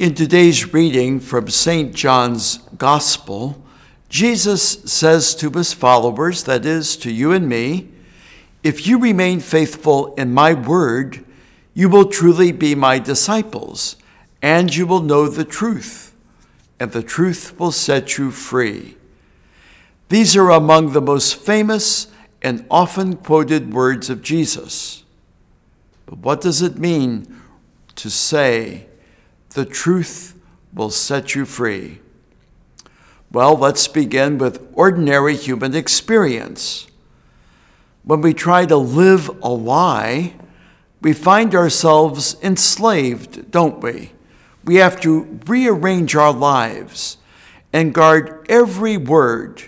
In 0.00 0.14
today's 0.14 0.72
reading 0.72 1.20
from 1.20 1.50
St. 1.50 1.94
John's 1.94 2.56
Gospel, 2.78 3.62
Jesus 4.08 4.80
says 4.90 5.34
to 5.34 5.50
his 5.50 5.74
followers, 5.74 6.44
that 6.44 6.64
is, 6.64 6.96
to 6.96 7.12
you 7.12 7.32
and 7.32 7.46
me, 7.46 7.90
if 8.62 8.86
you 8.86 8.98
remain 8.98 9.40
faithful 9.40 10.14
in 10.14 10.32
my 10.32 10.54
word, 10.54 11.22
you 11.74 11.90
will 11.90 12.06
truly 12.06 12.50
be 12.50 12.74
my 12.74 12.98
disciples, 12.98 13.96
and 14.40 14.74
you 14.74 14.86
will 14.86 15.02
know 15.02 15.28
the 15.28 15.44
truth, 15.44 16.14
and 16.80 16.92
the 16.92 17.02
truth 17.02 17.60
will 17.60 17.70
set 17.70 18.16
you 18.16 18.30
free. 18.30 18.96
These 20.08 20.34
are 20.34 20.48
among 20.48 20.94
the 20.94 21.02
most 21.02 21.36
famous 21.36 22.06
and 22.40 22.64
often 22.70 23.16
quoted 23.16 23.74
words 23.74 24.08
of 24.08 24.22
Jesus. 24.22 25.04
But 26.06 26.20
what 26.20 26.40
does 26.40 26.62
it 26.62 26.78
mean 26.78 27.42
to 27.96 28.08
say, 28.08 28.86
the 29.50 29.64
truth 29.64 30.34
will 30.72 30.90
set 30.90 31.34
you 31.34 31.44
free. 31.44 32.00
Well, 33.32 33.56
let's 33.56 33.86
begin 33.88 34.38
with 34.38 34.66
ordinary 34.72 35.36
human 35.36 35.74
experience. 35.74 36.88
When 38.02 38.20
we 38.20 38.34
try 38.34 38.66
to 38.66 38.76
live 38.76 39.28
a 39.42 39.50
lie, 39.50 40.34
we 41.00 41.12
find 41.12 41.54
ourselves 41.54 42.36
enslaved, 42.42 43.50
don't 43.50 43.80
we? 43.80 44.12
We 44.64 44.76
have 44.76 45.00
to 45.02 45.40
rearrange 45.46 46.14
our 46.14 46.32
lives 46.32 47.18
and 47.72 47.94
guard 47.94 48.46
every 48.48 48.96
word 48.96 49.62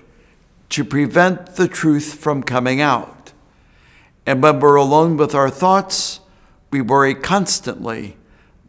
to 0.70 0.84
prevent 0.84 1.56
the 1.56 1.68
truth 1.68 2.14
from 2.14 2.42
coming 2.42 2.80
out. 2.80 3.32
And 4.26 4.42
when 4.42 4.60
we're 4.60 4.76
alone 4.76 5.16
with 5.16 5.34
our 5.34 5.50
thoughts, 5.50 6.20
we 6.70 6.80
worry 6.80 7.14
constantly 7.14 8.16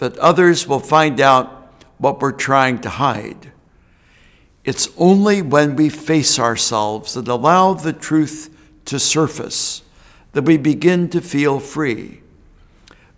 that 0.04 0.18
others 0.18 0.68
will 0.68 0.82
find 0.82 1.22
out 1.22 1.72
what 1.98 2.20
we're 2.20 2.34
trying 2.34 2.78
to 2.78 2.90
hide. 2.90 3.54
It's 4.66 4.90
only 4.98 5.42
when 5.42 5.78
we 5.78 5.88
face 5.88 6.38
ourselves 6.38 7.16
and 7.16 7.26
allow 7.30 7.74
the 7.74 7.94
truth 7.94 8.54
to 8.84 9.00
surface 9.00 9.82
that 10.34 10.44
we 10.44 10.58
begin 10.58 11.08
to 11.12 11.22
feel 11.22 11.58
free. 11.58 12.20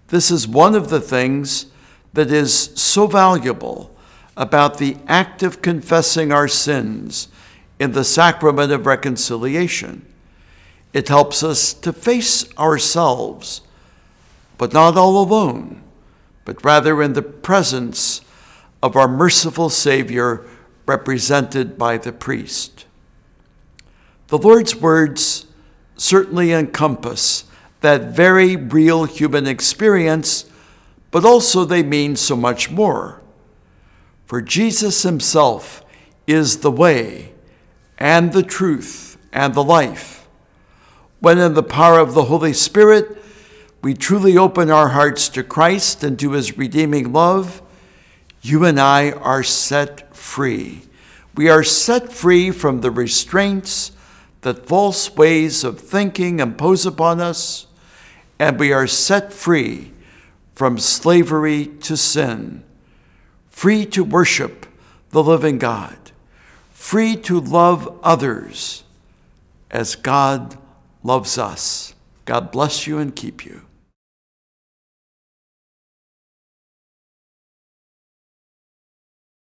This 0.10 0.30
is 0.30 0.48
one 0.48 0.76
of 0.76 0.90
the 0.90 1.02
things 1.02 1.66
that 2.14 2.30
is 2.30 2.70
so 2.76 3.08
valuable 3.08 3.90
about 4.38 4.78
the 4.78 4.96
act 5.08 5.42
of 5.42 5.64
confessing 5.64 6.32
our 6.32 6.48
sins 6.48 7.30
in 7.80 7.94
the 7.94 8.04
sacrament 8.04 8.72
of 8.72 8.86
reconciliation. 8.86 10.06
It 10.94 11.08
helps 11.08 11.42
us 11.42 11.74
to 11.74 11.92
face 11.92 12.48
ourselves, 12.60 13.62
but 14.60 14.72
not 14.72 14.96
all 14.98 15.24
alone 15.24 15.82
but 16.46 16.64
rather 16.64 17.02
in 17.02 17.14
the 17.14 17.22
presence 17.22 18.22
of 18.82 18.96
our 18.96 19.08
merciful 19.08 19.70
Savior 19.70 20.46
represented 20.86 21.78
by 21.78 21.98
the 21.98 22.14
priest. 22.14 22.86
The 24.28 24.38
Lord's 24.38 24.76
words 24.76 25.48
certainly 25.98 26.52
encompass 26.52 27.46
that 27.82 28.16
very 28.16 28.56
real 28.56 29.06
human 29.06 29.48
experience, 29.48 30.46
but 31.12 31.26
also 31.26 31.66
they 31.66 31.84
mean 31.84 32.16
so 32.16 32.36
much 32.36 32.70
more. 32.72 33.22
For 34.26 34.42
Jesus 34.42 35.04
himself 35.04 35.84
is 36.28 36.58
the 36.58 36.72
way 36.72 37.34
and 37.98 38.34
the 38.34 38.44
truth 38.44 39.18
and 39.32 39.54
the 39.54 39.64
life. 39.64 40.28
When 41.20 41.38
in 41.38 41.54
the 41.54 41.64
power 41.64 42.00
of 42.00 42.14
the 42.14 42.26
Holy 42.26 42.54
Spirit, 42.54 43.18
we 43.86 43.94
truly 43.94 44.36
open 44.36 44.72
our 44.72 44.88
hearts 44.88 45.30
to 45.30 45.44
Christ 45.44 46.04
and 46.04 46.18
to 46.18 46.32
his 46.32 46.58
redeeming 46.58 47.14
love, 47.14 47.62
you 48.42 48.66
and 48.66 48.80
I 48.80 49.12
are 49.12 49.44
set 49.44 50.16
free. 50.18 50.82
We 51.36 51.50
are 51.50 51.64
set 51.64 52.12
free 52.12 52.50
from 52.50 52.82
the 52.82 52.90
restraints 52.90 53.92
that 54.42 54.66
false 54.66 55.16
ways 55.16 55.64
of 55.64 55.80
thinking 55.80 56.40
impose 56.40 56.88
upon 56.88 57.22
us, 57.22 57.68
and 58.40 58.58
we 58.58 58.74
are 58.74 58.88
set 58.88 59.32
free 59.32 59.92
from 60.56 60.80
slavery 60.80 61.68
to 61.82 61.96
sin, 61.96 62.64
free 63.52 63.86
to 63.86 64.04
worship 64.04 64.66
the 65.12 65.22
living 65.22 65.60
God, 65.60 66.10
free 66.72 67.16
to 67.18 67.40
love 67.40 68.00
others 68.02 68.84
as 69.70 69.96
God 69.96 70.58
loves 71.04 71.38
us. 71.38 71.94
God 72.26 72.52
bless 72.52 72.88
you 72.88 72.98
and 72.98 73.16
keep 73.16 73.46
you. 73.46 73.62